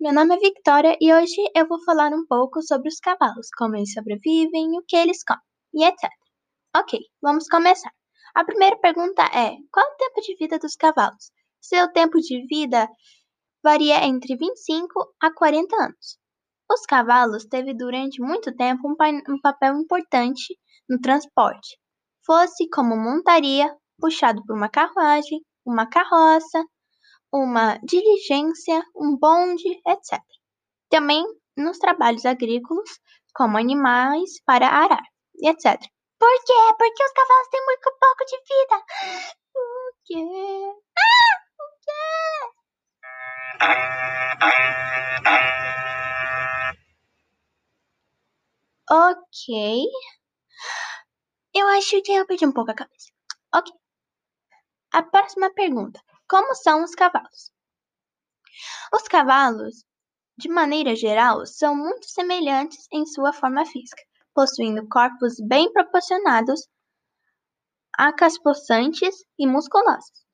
meu 0.00 0.14
nome 0.14 0.34
é 0.34 0.38
Victoria 0.38 0.96
e 0.98 1.12
hoje 1.12 1.36
eu 1.54 1.68
vou 1.68 1.78
falar 1.84 2.10
um 2.14 2.24
pouco 2.26 2.62
sobre 2.62 2.88
os 2.88 2.98
cavalos, 3.00 3.48
como 3.54 3.76
eles 3.76 3.92
sobrevivem, 3.92 4.78
o 4.78 4.82
que 4.88 4.96
eles 4.96 5.22
comem 5.22 5.42
e 5.74 5.84
etc. 5.84 6.08
Ok, 6.74 6.98
vamos 7.20 7.46
começar. 7.46 7.92
A 8.34 8.42
primeira 8.42 8.78
pergunta 8.78 9.22
é: 9.24 9.56
qual 9.70 9.86
é 9.86 9.92
o 9.92 9.96
tempo 9.98 10.20
de 10.22 10.36
vida 10.36 10.58
dos 10.58 10.74
cavalos? 10.74 11.30
Seu 11.60 11.92
tempo 11.92 12.18
de 12.18 12.46
vida 12.46 12.88
varia 13.62 14.06
entre 14.06 14.36
25 14.36 15.14
a 15.20 15.34
40 15.34 15.76
anos. 15.76 16.18
Os 16.72 16.80
cavalos 16.86 17.44
teve 17.44 17.74
durante 17.74 18.22
muito 18.22 18.56
tempo 18.56 18.88
um, 18.88 18.96
um 19.34 19.38
papel 19.42 19.76
importante 19.76 20.56
no 20.88 20.98
transporte, 20.98 21.78
fosse 22.24 22.66
como 22.70 22.96
montaria, 22.96 23.70
puxado 23.98 24.42
por 24.46 24.56
uma 24.56 24.70
carruagem, 24.70 25.42
uma 25.66 25.86
carroça, 25.86 26.64
uma 27.32 27.78
diligência, 27.78 28.82
um 28.94 29.16
bonde, 29.16 29.68
etc. 29.86 30.20
Também 30.88 31.24
nos 31.56 31.78
trabalhos 31.78 32.24
agrícolas, 32.24 33.00
como 33.34 33.58
animais 33.58 34.40
para 34.44 34.66
arar, 34.68 35.02
etc. 35.42 35.80
Por 36.18 36.44
quê? 36.44 36.52
Porque 36.78 37.04
os 37.04 37.12
cavalos 37.12 37.48
têm 37.50 37.64
muito 37.64 37.92
pouco 37.98 38.24
de 38.26 38.36
vida. 38.36 38.84
Por 39.52 39.92
quê? 40.04 40.24
Ah, 40.98 41.36
por 41.56 41.70
quê? 41.84 42.00
Ok. 48.90 49.86
Eu 51.54 51.68
acho 51.68 52.02
que 52.02 52.12
eu 52.12 52.26
perdi 52.26 52.46
um 52.46 52.52
pouco 52.52 52.70
a 52.72 52.74
cabeça. 52.74 53.12
Ok. 53.54 53.72
A 54.92 55.02
próxima 55.02 55.52
pergunta. 55.54 56.00
Como 56.30 56.54
são 56.54 56.84
os 56.84 56.94
cavalos? 56.94 57.52
Os 58.94 59.02
cavalos, 59.08 59.84
de 60.38 60.48
maneira 60.48 60.94
geral, 60.94 61.44
são 61.44 61.74
muito 61.74 62.08
semelhantes 62.08 62.86
em 62.92 63.04
sua 63.04 63.32
forma 63.32 63.66
física, 63.66 64.00
possuindo 64.32 64.86
corpos 64.88 65.40
bem 65.40 65.72
proporcionados, 65.72 66.68
acas 67.98 68.38
possantes 68.38 69.24
e 69.36 69.44
musculosos, 69.44 70.24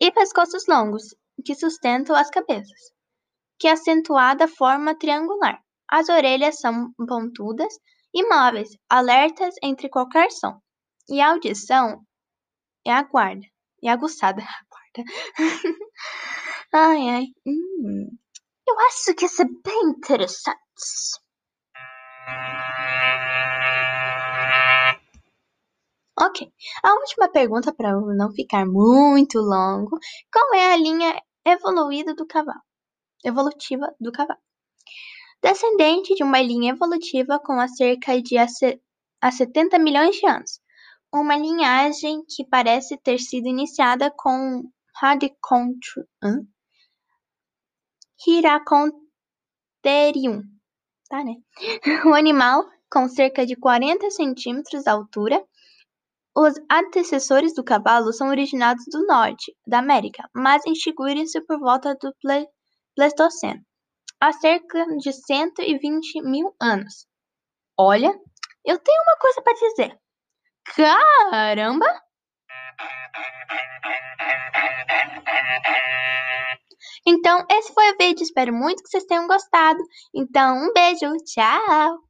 e 0.00 0.12
pescoços 0.12 0.68
longos, 0.68 1.12
que 1.44 1.56
sustentam 1.56 2.14
as 2.14 2.30
cabeças, 2.30 2.92
que 3.58 3.66
acentuada 3.66 4.46
forma 4.46 4.96
triangular. 4.96 5.60
As 5.88 6.08
orelhas 6.08 6.60
são 6.60 6.92
pontudas 7.04 7.74
e 8.14 8.24
móveis, 8.28 8.68
alertas 8.88 9.56
entre 9.60 9.88
qualquer 9.88 10.30
som, 10.30 10.62
e 11.08 11.20
a 11.20 11.30
audição 11.30 12.06
é 12.86 12.92
aguarda, 12.92 13.44
e 13.82 13.88
aguçada. 13.88 14.44
ai, 16.72 17.08
ai. 17.08 17.26
Hum. 17.46 18.08
Eu 18.68 18.80
acho 18.80 19.14
que 19.14 19.26
isso 19.26 19.42
é 19.42 19.44
bem 19.44 19.90
interessante. 19.90 20.56
Ok. 26.18 26.50
A 26.82 26.94
última 26.94 27.28
pergunta, 27.28 27.72
para 27.74 27.92
não 27.92 28.32
ficar 28.32 28.66
muito 28.66 29.38
longo: 29.38 29.98
qual 30.32 30.54
é 30.54 30.72
a 30.72 30.76
linha 30.76 31.20
evoluída 31.44 32.14
do 32.14 32.26
cavalo? 32.26 32.60
Evolutiva 33.24 33.94
do 34.00 34.10
cavalo. 34.12 34.40
Descendente 35.42 36.14
de 36.14 36.22
uma 36.22 36.40
linha 36.40 36.72
evolutiva 36.72 37.38
com 37.38 37.60
a 37.60 37.68
cerca 37.68 38.20
de 38.20 38.36
a 38.38 39.30
70 39.30 39.78
milhões 39.78 40.16
de 40.16 40.26
anos. 40.26 40.60
Uma 41.12 41.36
linhagem 41.36 42.24
que 42.28 42.44
parece 42.44 42.96
ter 42.98 43.18
sido 43.18 43.46
iniciada 43.46 44.10
com 44.10 44.64
Hyracontherium, 48.24 50.42
tá, 51.08 51.22
né? 51.22 51.34
O 52.10 52.14
animal 52.14 52.64
com 52.90 53.08
cerca 53.08 53.44
de 53.44 53.56
40 53.56 54.10
centímetros 54.10 54.84
de 54.84 54.90
altura. 54.90 55.44
Os 56.34 56.54
antecessores 56.70 57.54
do 57.54 57.64
cavalo 57.64 58.12
são 58.12 58.28
originados 58.28 58.84
do 58.90 59.06
norte 59.06 59.54
da 59.66 59.78
América, 59.78 60.28
mas 60.34 60.64
extinguiram-se 60.66 61.40
por 61.46 61.58
volta 61.58 61.94
do 61.94 62.14
Pleistoceno, 62.94 63.62
há 64.20 64.32
cerca 64.32 64.86
de 64.98 65.12
120 65.12 66.22
mil 66.22 66.54
anos. 66.60 67.06
Olha, 67.78 68.08
eu 68.64 68.78
tenho 68.78 69.02
uma 69.02 69.16
coisa 69.18 69.42
para 69.42 69.54
dizer. 69.54 69.98
Caramba! 70.64 71.86
Então, 77.06 77.44
esse 77.50 77.72
foi 77.72 77.90
o 77.92 77.96
vídeo. 77.98 78.22
Espero 78.22 78.52
muito 78.52 78.82
que 78.82 78.88
vocês 78.88 79.04
tenham 79.04 79.26
gostado. 79.26 79.78
Então, 80.14 80.56
um 80.56 80.72
beijo. 80.72 81.16
Tchau! 81.24 82.06